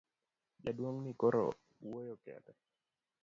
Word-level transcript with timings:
Jaduong' 0.63 0.99
ni 1.03 1.11
koro 1.21 1.41
wuoyo 1.85 2.15
kende. 2.23 2.53